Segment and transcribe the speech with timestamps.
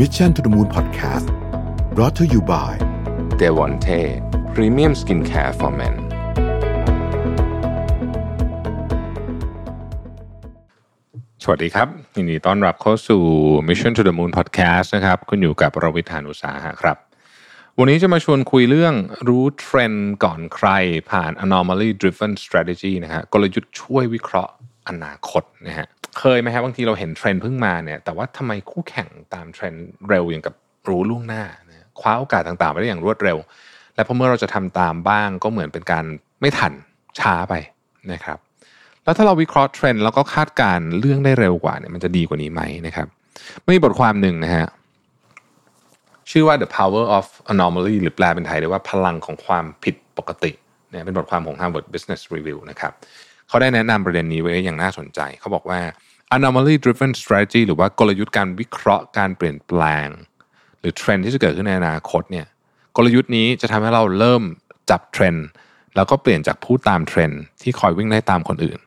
[0.00, 1.26] Mission to the Moon Podcast
[1.94, 2.72] brought to you by
[3.40, 4.00] d e v o n t e
[4.54, 5.94] Premium Skincare for Men
[11.42, 13.22] สวัสดีครับยินดีต้อนรับเข้าสู่
[13.68, 16.96] Mission to the Moon Podcast นะครับ คุณอยู่กับรวิทานุสาหะครับ
[17.78, 18.94] วันนี้จะมาชวนคุยเรื่อง
[19.28, 20.68] รู้เทรนด์ก่อนใคร
[21.10, 24.52] ผ่าน anomaly driven strategy นะฮะกลยุทธ์ช่วยวิเคราะห์
[24.88, 25.88] อนาคตนะฮะ
[26.18, 30.54] เคยไหมครับบางทีเราเห็นเทรนด์เพิ่งมาเนี่ย แต่ว่าทำไมคู่แข่งตามเทรนด์เร็วอย่างกับ
[30.88, 33.38] รู้ล่วงหน้านะคว้าโอกาสต่างๆไปได้อย่างรวดเร็ว
[33.94, 36.04] และพอเมื่อเราจะทำตามบ้างก็เหมือนเป็นการ
[36.40, 36.72] ไม่ทัน
[37.18, 37.54] ช้าไป
[38.12, 38.38] นะครับ
[39.04, 43.06] แล้วถ้าเราวิเคราะห์เทรนด์แล้วก็คาดการณ์เรื่องได้เร็วกว่าเนี่ยมันจะดีกว่านี้ไหมนะครับ
[43.74, 44.66] มีบทความหนึ่งนะฮะ
[46.30, 50.52] ชื่อว่า the power of anomaly หรือแปลเป็นไทยได้ว่าพลังของความผิดปกติ
[50.90, 52.92] เนี่ยเป็นบทความของ Harvard Business Review นะครับ
[53.52, 55.80] เขาได้แนะนำประเด็นนี้ไว้อย่างน่าสนใจ เขาบอกว่า
[56.36, 60.08] anomaly driven strategy หรือว่ากลยุทธ์การวิเคราะห์การเปลี่ยนแปลง
[60.80, 62.46] หรือเทรนด์ที่จะเกิดขึ้นในอนาคตเนี่ย
[62.96, 64.42] กลยุทธ์นี้จะทำให้เราเริ่ม
[64.90, 65.46] จับเทรนด์
[65.96, 68.78] แล้วก็เปลี่ยนจากผู้ตามเทรนด์ที่คอยวิ่งไล่ตามคนอื่น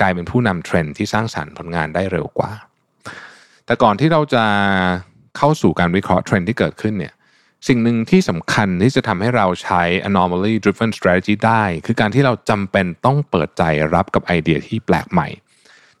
[0.00, 2.52] กลายเป็นผู้นำเทรนด์ที่สร้างสรรค์ผลงานได้เร็วกว่า
[3.66, 4.44] แต่ก่อนที่เราจะ
[5.36, 7.14] เข้าสู่การวิเคราะห์เทรนด์ที่เกิดขึ้นเนี่ย
[7.68, 13.62] สิ่งหนึ่งที่สำคัญที่จะทำให้เราใช้ anomaly driven strategy ได้ คือการที่เราจำเป็นต้องเปิดใจ
[13.94, 15.28] รับกับไอเดียที่แปลกใหม่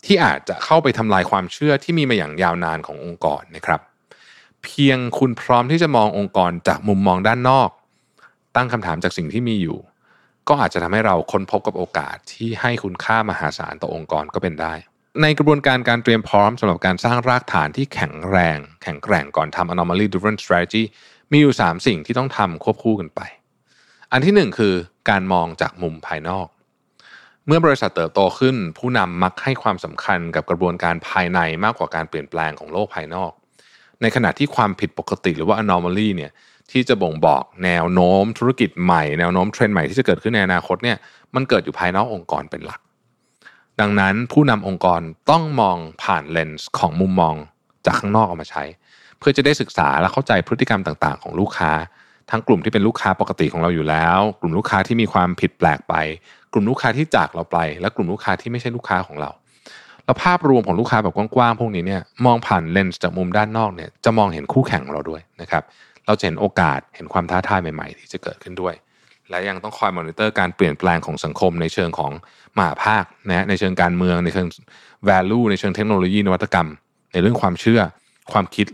[0.04, 3.80] ที่อาจจะเข้าไปทำลายความเชื่อที่มีมาอย่างยาวนานขององค์กรนะครับ
[4.62, 7.70] เพียงคุณพร้อมที่จะมององค์กรจากมุมมองด้านนอก
[8.56, 9.78] ตั้งคำถามจากสิ่งที่มีอยู่
[10.48, 14.74] ก็อาจจะทำให้เราค้นพบกับโอกาสที่ให้คุณค่ามหาศาลต่อองค์กรก็เป็นได้
[15.22, 20.84] ในกระบวนการการเตรียมพร้อมสำหรับการสร้างรากฐานที่แข็งแรง แข็งแกร่งก่อนทำ anomaly driven strategy
[21.32, 23.20] มีอยู่ 3 สิ่งที่ต้องทำควบคู่กันไป
[24.12, 24.74] อันที่ 1 คือ
[25.10, 26.48] การมองจากมุมภายนอก
[27.46, 33.32] เมื่อบริษัทเติบโตขึ้น ผู้นำมักให้ความสำคัญกับกระบวนการภายในมากกว่าการเปลี่ยนแปลงของโลกภายนอก
[34.00, 36.32] ในขณะที่ความผิดปกติหรือว่า anomaly เนี่ย
[36.70, 40.96] ที่จะบ่งบอกแนวโน้มธุรกิจใหม่แนวโน้มเทรนด์ใหม่ที่จะเกิดขึ้นในอนาคตเนี่ย
[41.34, 42.80] มันเกิดอยู่ภายนอกองค์กรเป็นหลัก
[43.80, 45.00] ดังนั้นผู้นำองค์กร
[45.30, 47.34] ต้องมองผ่านเลนส์ของมุมมอง
[47.86, 48.64] จากข้างนอกออกมาใช้
[49.22, 51.72] เพื่อจะได้ศึกษาและเข้าใจพฤติกรรมต่าง ๆ ของลูกค้า
[52.30, 55.94] ทั้งกลุ่มที่เป็นลูกค้าปกติของเราอยู่แล้ว กลุ่มลูกค้าที่มีความผิดแปลกไป
[56.52, 59.30] กลุ่มลูกค้าที่จากเราไป และกลุ่มลูกค้าที่ไม่ใช่ลูกค้าของเรา
[60.04, 65.62] แล้วภาพรวมของลูกค้าแบบกว้างๆพวกนี้เนี่ยมองผ่านเลนส์จากมุมด้านนอกเนี่ยจะมองเห็นคู่แข่งเราด้วยนะครับ
[66.06, 68.74] เราจะเห็นโอกาสเห็นความท้าทายใหม่ๆ ที่จะเกิดขึ้นด้วย
[69.30, 72.12] และยังต้องคอยมอนิเตอร์การเปลี่ยนแปลงของสังคมในเชิงของ
[72.56, 74.48] มหาภาคนะในเชิงการเมืองในเชิง
[75.08, 76.68] value ในเชิงเทคโนโลยีนวัตกรรม
[77.12, 77.80] ในเรื่องความเชื่อ
[78.32, 78.66] ความคิด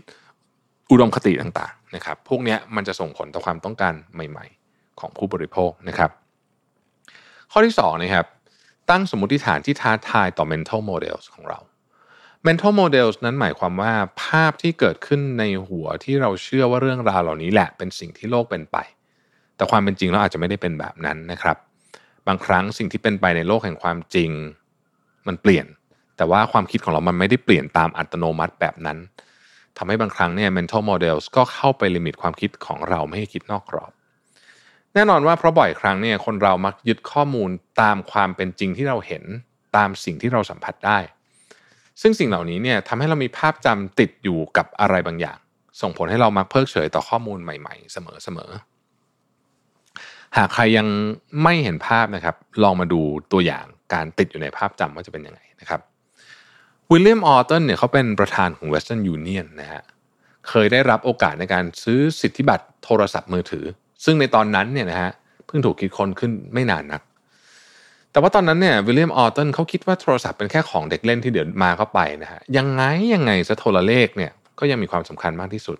[0.91, 6.11] อุดมคติต่างๆนะครับ พวกนี้มันจะส่งผลต่อความต้องการใหม่ ๆ ของผู้บริโภคนะครับ
[7.51, 8.25] ข้อที่2นะครับ
[8.89, 11.59] ตั้งสมมติฐานที่ท้าทายต่อ mental models ของเรา
[12.47, 18.77] mental models นั้นหมายความว่าภาพที่เกิดขึ้นในหัวที่เราเชื่อว่าเรื่องราวเหล่านี้แหละเป็นสิ่งที่โลกเป็นไป
[19.55, 21.57] แต่ความเป็นจริงแล้วอาจจะไม่ได้เป็นแบบนั้นนะครับ
[22.27, 24.31] บางครั้งสิ่งที่เป็นไปในโลกแห่งความจริง
[25.27, 25.65] มันเปลี่ยน
[26.17, 28.97] แต่ว่าความคิดของเรามันไม่ได้เปลี่ยนตามอัตโนมัติแบบนั้น
[29.77, 33.91] ทำให้บางครั้งเนี่ย mental models ก็เข้าไปลิมิตความคิดของเราไม่ให้คิดนอกกรอบ
[34.93, 37.49] แน่นอนว่าเพราะบ่อยครั้งเนี่ยคนเรามักยึดข้อมูล
[37.81, 39.23] ตามความเป็นจริงที่เราเห็น
[39.75, 40.99] ตามสิ่งที่เราสัมผัสได้
[42.01, 45.37] ซึ่งสิ่งเหล่านี้เนี่ยทำให้เรามีภาพจำติดอยู่กับอะไรบางอย่าง
[45.81, 47.97] ส่งผลให้เรามักเพิกเฉยต่อข้อมูลใหม่ ๆ เส
[48.37, 50.87] มอๆหากใครยัง
[51.43, 53.01] ไม่เห็นภาพนะครับ ลองมาดู
[53.31, 55.81] ตัวอย่างการติดอยู่ในภาพจำว่าจะเป็นยังไงนะครับ
[56.91, 59.83] วิลเลียมออตันเนี่ยเขาเป็นประธานของ Western Union นะฮะ
[60.49, 63.65] เคยได้รับโอกาสในการซื้อสิทธิบัตรโทรศัพท์มือถือ
[64.05, 65.11] ซึ่งในตอนนั้นเนี่ยนะฮะ
[65.47, 67.01] เพิ่งถูกคิดค้นขึ้นไม่นานนัก
[68.11, 72.83] แต่ว่าตอนนั้นเนี่ยวิลเลียมออตันเขาคิดว่าโทรศัพท์เป็นแค่ของเด็กเล่นที่เดี๋ยวมาเข้าไปนะฮะยังไง
[73.13, 75.77] ยังไงซะโทรเลขเนี่ยก็ยังมีความสำคัญมากที่สุด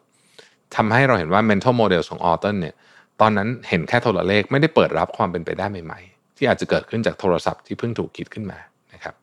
[0.75, 2.75] ทำให้เราเห็นว่า mental model ของออตันเนี่ย
[3.21, 8.59] ตอนนั้นเห็นแค่โทรเลขไม่ได้เปิดรับความเป็นไปได้ใหม่ ๆ ที่อาจจะเกิดขึ้นจากโทรศัพท์ที่เพิ่งถูกคิดขึ้นมา
[8.93, 9.15] นะครับ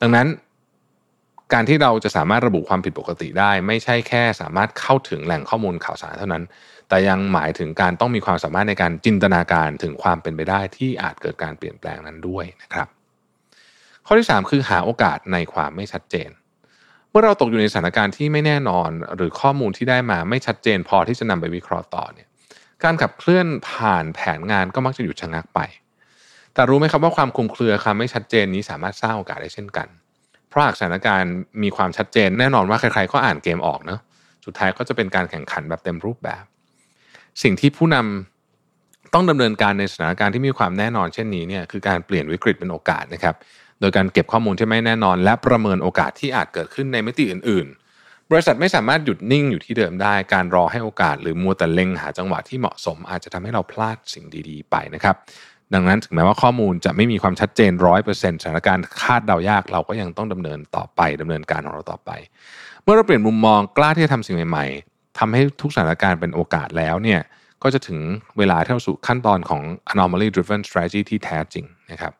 [0.00, 0.26] ดังนั้น
[1.52, 6.44] การที่เราจะสามารถระบุความผิดปกติได้ ไม่ใช่แค่สามารถเข้าถึงแหล่งข้อมูลข่าวสารเท่านั้น
[6.88, 12.88] แต่ยังหมายถึงการต้องมีความสามารถในการจินตนาการถึงความเป็นไปได้ที่อาจเกิดการเปลี่ยนแปลงนั้นด้วยนะครับ
[14.06, 16.30] ข้อที่ 3 คือหาโอกาสในความไม่ชัดเจน
[17.10, 22.28] เมื่อเราตกอยู่ในสถานการณ์ที่ไม่แน่นอน หรือข้อมูลที่ได้มาไม่ชัดเจน พอที่จะนำไปวิเคราะห์ต่อเนี่ย
[22.84, 25.60] การขับเคลื่อนผ่านแผนงานก็มักจะหยุดชะงักไป
[26.54, 29.88] แต่รู้ไหมครับว่าความคลุมเครือความไม่ชัดเจนนี้สามารถสร้างโอกาสได้เช่นกัน
[30.52, 34.00] เพราะหากสถานการณ์มีความชัดเจน แน่นอนว่าใครๆก็อ่านเกมออกเนะ
[34.46, 36.44] สุดท้ายก็จะเป็นการแข่งขันแบบเต็มรูปแบบ
[37.42, 43.34] สิ่งที่ผู้นำต้องดำเนินการในสถานการณ์ที่มีความแน่นอนเช่นนี้เนี่ยคือการเปลี่ยนวิกฤตเป็นโอกาสนะครับ
[43.80, 47.66] โดยการเก็บข้อมูลที่ไม่แน่นอน และประเมินโอกาสที่อาจเกิดขึ้นในมิติอื่น
[47.98, 55.16] ๆ บริษัทไม่สามารถหยุดนิ่งอยู่ที่เดิมได้ การรอให้โอกาส หรือมัวแต่เล็งหาจังหวะที่เหมาะสม อาจจะทำให้เราพลาดสิ่งดี ๆ ไปนะครับ
[55.74, 62.10] ดังนั้นถึงแม้ว่าข้อมูลจะไม่มีความชัดเจนร้อยเปอร์เซ็นต์สถานการณ์คาดเดายาก เราก็ยังต้องดำเนินต่อไปดำเนินการของเราต่อไป
[62.82, 67.20] เมื่อเราเปลี่ยนมุมมองกล้าที่จะทำสิ่งใหม่ ๆทำให้ทุกสถานการณ์เป็นโอกาสแล้วเนี่ย
[67.62, 68.00] ก็จะถึง
[68.38, 72.12] เวลาที่เราสู่ขั้นตอนของ anomaly driven strategy ที่แท้จริงนะครับ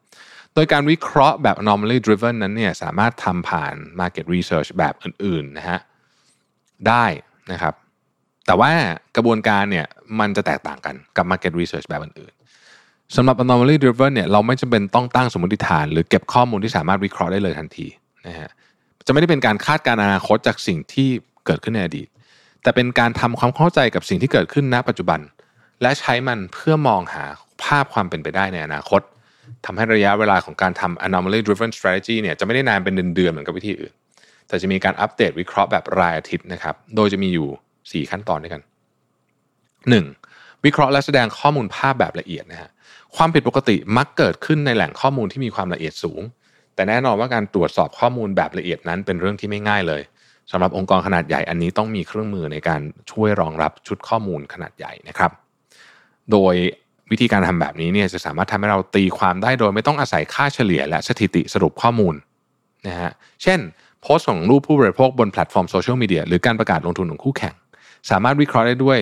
[0.55, 5.79] โดยการวิเคราะห์แบบ anomaly driven นั้นเนี่ยสามารถทำผ่าน market research แบบอื่นๆนะฮะ
[6.89, 7.05] ได้
[7.53, 7.75] นะครับ
[8.47, 8.71] แต่ว่า
[9.17, 9.87] กระบวนการเนี่ย
[10.21, 12.35] มันจะแตกต่างกันกับ market research แบบอื่น
[13.17, 17.87] สำหรับ anomaly driven เนี่ยเราไม่จำเป็นต้องตั้งสมมติฐาน หรือเก็บข้อมูลที่สามารถวิเคราะห์ได้เลยทันที
[18.27, 18.51] นะฮะ
[19.07, 21.09] จะไม่ได้เป็นการคาดการณ์อนาคตจากสิ่งที่
[21.47, 22.09] เกิดขึ้นในอดีต
[22.63, 25.21] แต่เป็นการทำความเข้าใจกับสิ่งที่เกิดขึ้นณ ปัจจุบัน
[25.83, 27.25] และใช้มันเพื่อมองหา
[27.63, 29.01] ภาพความเป็นไปได้ในอนาคต
[29.67, 33.93] ทำให้ระยะเวลาของการทำ anomaly driven strategy เนี่ยจะไม่ได้นานเป็นเดือนๆเหมือนกับวิธีอื่น
[34.49, 38.63] แต่จะมีการอัปเดตวิเคราะห์แบบรายอาทิตย์นะครับ โดยจะมีอยู่ 4 ขั้นตอนด้วยกัน
[39.83, 40.65] 1.
[40.65, 42.71] วิเคราะห์และแสดงข้อมูลภาพแบบละเอียดนะฮะ
[43.17, 46.21] ความผิดปกติมักเกิดขึ้นในแหล่งข้อมูลที่มีความละเอียดสูง
[46.75, 50.03] แต่แน่นอนว่าการตรวจสอบข้อมูลแบบละเอียดนั้นเป็นเรื่องที่ไม่ง่ายเลย
[50.51, 52.81] สำหรับองค์กรขนาดใหญ่อันนี้ต้องมีเครื่องมือในการ
[53.11, 55.31] ช่วยรองรับชุดข้อมูลขนาดใหญ่นะครับ
[56.33, 56.55] โดย
[57.11, 62.15] วิธีการทำแบบนี้เนี่ยจะสามารถทำให้เราตีความได้โดยไม่ต้องอาศัยค่าเฉลี่ยและสถิติสรุปข้อมูล
[62.87, 63.11] นะฮะ
[63.43, 63.61] เช่น
[64.03, 67.55] โพสต์ของรูปผู้บริโภคบนแพลตฟอร์มโซเชียลมีเดียหรือการประกาศลงทุนของคู่แข่ง
[68.11, 68.99] สามารถวิเคราะห์ได้ด้วย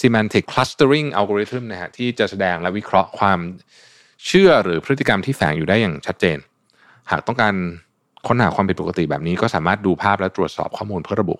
[0.00, 3.38] semantic clustering algorithm นะฮะที่จะแสดงและวิเคราะห์ความ
[4.26, 6.38] เชื่อหรือพฤติกรรมที่แฝงอยู่ได้อย่างชัดเจน
[7.10, 7.54] หากต้องการ
[8.26, 11.36] ค้นหาความผิดปกติแบบนี้ก็สามารถดูภาพและตรวจสอบข้อมูลเพื่อระบุ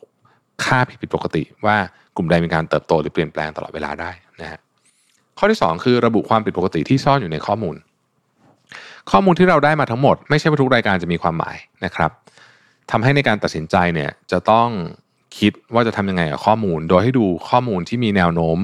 [0.65, 1.77] ค่าผิดปกติ ว่า
[2.17, 4.11] กลุ่มใดมีการเติบโตหรือเปลี่ยนแปลงตลอดเวลาได้
[4.41, 4.61] นะฮะ
[5.39, 7.77] ข้อที่ 2 คือระบุความผิดปกติที่ซ่อนอยู่ในข้อมูล
[9.11, 12.11] ข้อมูลที่เราได้มาทั้งหมด ไม่ใช่ว่าทุกรายการจะมีความหมายนะครับ
[12.91, 14.69] ทำให้ในการตัดสินใจเนี่ยจะต้อง
[15.38, 18.58] คิดว่าจะทำยังไงกับข้อมูล โดยให้ดูข้อมูลที่มีแนวโน้ม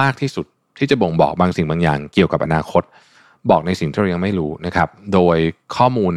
[0.00, 0.46] มากที่สุด
[0.78, 2.82] ที่จะบ่งบอกบางสิ่งบางอย่างเกี่ยวกับอนาคต
[3.50, 5.36] บอกในสิ่งที่เรายังไม่รู้นะครับ โดย
[5.76, 6.14] ข้อมูล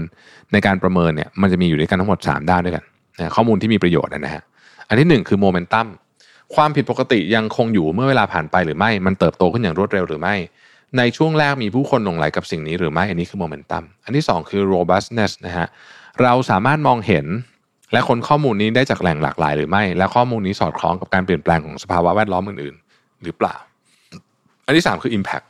[0.52, 2.84] ในการประเมินเนี่ยมันจะมีอยู่ด้วยกันทั้งหมด 3 ด้านด้วยกัน
[3.18, 4.44] นะข้อมูลที่มีประโยชน์นะฮะ
[4.88, 5.88] อันที่ 1 คือโมเมนตัม
[6.56, 10.36] ความผิดปกติยังคงอยู่เมื่อเวลาผ่านไปหรือไม่ มันเติบโตขึ้นอย่างรวดเร็วหรือไม่
[10.98, 15.68] ในช่วงแรกมีผู้คนหลงไหลกับสิ่งนี้หรือไม่ อันนี้คือโมเมนตัม อันที่ 2 คือ robustness นะฮะ
[16.22, 17.26] เราสามารถมองเห็น
[17.94, 23.56] และคนข้อมูลนี้ได้จากแหล่งหลากหลายหรือไม่ และข้อมูลนี้สอดคล้องกับการเปลี่ยนแปลงของสภาวะแวดล้อมอื่นๆ หรือเปล่า
[24.66, 25.46] อันที่ 3 คือ impact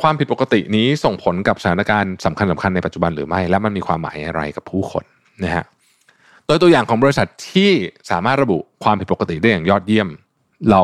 [0.00, 5.04] ความผิดปกตินี้ส่งผลกับสถานการณ์สำคัญสำคัญในปัจจุบันหรือไม่ และมันมีความหมายอะไรกับผู้คน
[5.44, 5.64] นะฮะ
[6.46, 7.70] โดยตัวอย่างของบริษัทที่
[8.10, 10.08] สามารถระบุความผิดปกติได้อย่างยอดเยี่ยม
[10.70, 10.82] เรา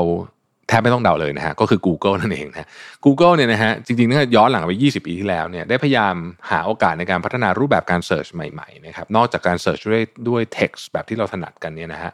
[0.68, 2.68] แทบไม่ต้องเดาเลยนะฮะก็คือ Google นั่นเองนะ
[3.04, 6.14] Google เนี่ยนะฮะจริงๆถ้าย้อนหลังไป 20 ปีที่แล้วเนี่ยได้พยายาม
[6.50, 12.12] หาโอกาสในการพัฒนารูปแบบการเสิร์ชใหม่ๆนะครับนอกจากการเสิร์ชด้วยด้วย text แบบที่เราถนัดกันเนี่ยนะฮะ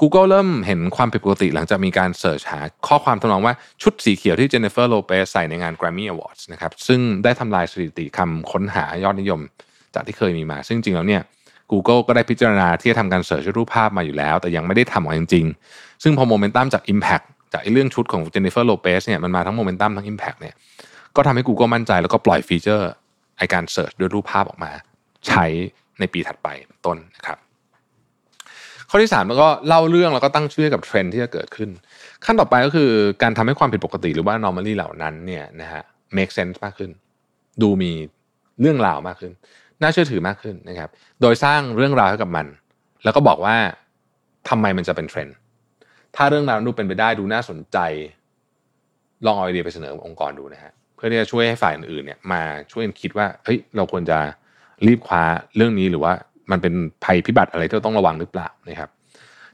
[0.00, 9.40] Google เริ่มเห็นความผิดปกติหลังจากมีการเสิร์ชหาข้อความทำนองว่าชุดสีเขียวที่เจนนิเฟอร์โลเปสใส่ในงาน Grammy Awards นะครับซึ่งได้ทำลายสถิติคำค้นหายอดนิยม
[9.94, 11.22] จากที่เคยมีมา ซึ่งจริงแล้วเนี่ย
[11.72, 20.54] Google ก็ได้พิจารณาที่จะทำการ search รูปภาพมาอยู่แล้ว แต่ยังไม่ได้ทำออกจริงๆ ซึ่งพอโมเมนตัมจาก Impact จากเรื่องชุดของเจนนิเฟอร์โลเปสเนี่ยมันมาทั้งโมเมนตัมทั้ง Impact เนี่ย
[21.16, 22.90] ก็ทำให้ Google มั่นใจแล้วก็ปล่อย feature
[23.38, 24.72] ไอการ search ด้วยรูปภาพออกมา
[25.26, 25.44] ใช้
[26.00, 26.48] ในปีถัดไป
[26.86, 27.38] ต้นนะครับ
[28.90, 31.70] ข้อที่3แล้วก็เล่าเรื่องแล้วก็ตั้งชื่อกับเทรนด์ที่จะเกิดขึ้น
[32.24, 32.90] ขั้นต่อไปก็คือ
[33.22, 35.82] การทำให้ความผิดปกติหรือว่า anomaly เหล่านั้นเนี่ยนะฮะ
[36.16, 36.90] make sense มากขึ้น
[37.62, 37.92] ดูมี
[38.60, 39.32] เรื่องราวมากขึ้น
[39.82, 42.46] น่าเชื่อถือมากขึ้นนะครับ โดยสร้างเรื่องราวให้กับมัน
[43.04, 43.56] แล้วก็บอกว่า
[44.48, 45.36] ทำไมมันจะเป็นเทรนด์
[46.16, 47.78] ถ้าเรื่องราวดูเป็นไปได้ดูน่าสนใจ
[49.26, 52.42] ลองเอาไอเดียไปเสนอองค์กรดูนะฮะเพื่อที่จะช่วยให้ฝ่ายอื่นๆเนี่ยมา
[52.72, 54.18] ช่วยคิดว่าเฮ้ยเราควรจะ
[54.86, 55.22] รีบคว้า
[55.56, 56.12] เรื่องนี้หรือว่า
[56.50, 58.90] มันเป็นภัยพิบัติอะไรที่เราต้องระวังหรือเปล่านะครับ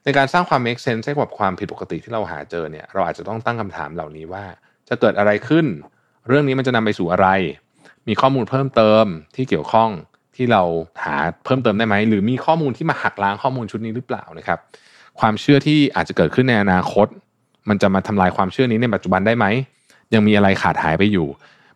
[0.04, 4.44] ในการสร้างความ make sense ให้กับความผิดปกติที่เราหาเจอเนี่ยเราอาจจะต้องตั้งคำถามเหล่านี้ว่า
[4.88, 5.66] จะเกิดอะไรขึ้น
[6.28, 7.28] เรื่องนี้มันจะนำไปสู่อะไร
[8.08, 9.04] มีข้อมูลเพิ่มเติม
[9.36, 9.90] ที่เกี่ยวข้อง
[10.36, 10.62] ที่เรา
[11.04, 14.58] หาเพิ่มเติมได้ไหมหรือมีข้อมูลที่มาหักล้างข้อมูลชุดนี้หรือเปล่านะครับ
[15.20, 17.06] ความเชื่อที่อาจจะเกิดขึ้นในอนาคต
[17.68, 19.46] มันจะมาทำลายความเชื่อนี้ในปัจจุบันได้ไหม
[20.14, 21.28] ยังมีอะไรขาดหายไปอยู่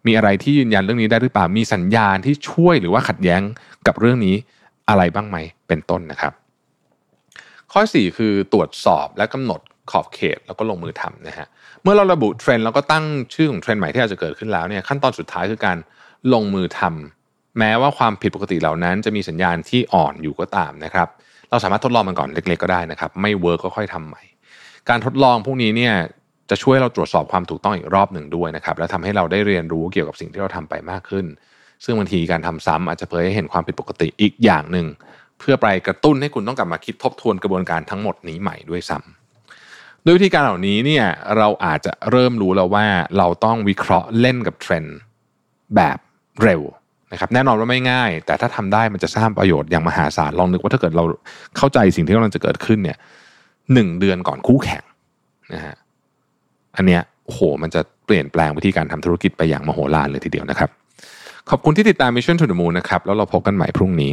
[0.07, 3.43] มีอะไรที่ยืนยันเรื่องนี้ได้หรือเปล่า มีสัญญาณที่ช่วยหรือว่าขัดแย้ง
[3.87, 4.37] กับเรื่องนี้
[4.89, 5.37] อะไรบ้างไหม
[5.69, 6.33] เป็นต้นนะครับ
[7.73, 11.47] ข้อ 4 คือตรวจสอบและกำหนดขอบเขตแล้วก็ลงมือทำนะฮะ
[11.83, 15.79] เมื่อเราระบุเทรนด์แล้วก็ตั้งชื่อของเทรนด์ใหม่ที่อาจจะเกิดขึ้นแล้วเนี่ยขั้นตอนสุดท้ายคือการ
[16.35, 21.09] ลงมือทำแม้ว่าความผิดปกติเหล่านั้น จะมีสัญญาณที่อ่อนอยู่ก็ตามนะครับ
[21.53, 24.23] เราสามารถทดลองมันก่อนเล็ก ๆก็ได้นะครับ ไม่ work ก็ค่อยทำใหม่
[24.89, 25.95] การทดลองพวกนี้เนี่ย
[26.51, 31.27] จะช่วยเราตรวจสอบความถูกต้องอีกรอบหนึ่งด้วยนะครับ และทำให้เราได้เรียนรู้เกี่ยวกับสิ่งที่เราทำไปมากขึ้น
[31.85, 34.87] ซึ่งบางทีการทำซ้ำอาจจะเผยให้เห็นความผิดปกติอีกอย่างหนึ่ง
[35.39, 41.07] เพื่อไปกระตุ้นให้คุณต้องกลับมาคิดทบทวนกระบวนการทั้งหมดนี้ใหม่ด้วยซ้ำด้วยวิธีการเหล่านี้เนี่ย
[41.37, 42.87] เราอาจจะเริ่มรู้แล้วว่า
[43.19, 44.97] เราต้องวิเคราะห์เล่นกับเทรนด์
[45.77, 45.99] แบบ
[46.43, 46.63] เร็ว
[47.13, 51.05] นะครับแน่นอนว่าไม่ง่าย แต่ถ้าทำได้มันจะสร้างประโยชน์อย่างมหาศาลลองนึกว่าถ้าเกิดเรา
[51.57, 52.99] เข้าใจสิ่งที่กำลังจะเกิดขึ้นเนี่ย
[53.73, 54.83] หนึ่งเดือนก่อนคู่แข่ง
[55.55, 55.77] นะฮะ
[56.77, 60.69] อันเนี้ยโอ้โหมันจะเปลี่ยนแปลงวิธีการทำธุรกิจไปอย่างมโหฬารเลยทีเดียวนะครับ
[61.51, 64.13] ขอบคุณที่ติดตาม Mission to the Moon นะครับแล้วเราพบกันใหม่พรุ่งนี้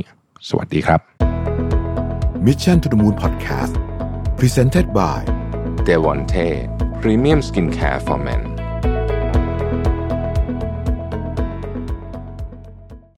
[0.50, 1.00] สวัสดีครับ
[2.48, 3.74] Mission to the Moon Podcast
[4.40, 5.20] Presented by
[5.88, 6.48] d e v o n t e
[7.02, 8.59] Premium Skincare for Men